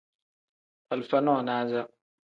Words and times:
Alifa 0.91 1.19
nonaza. 1.21 1.89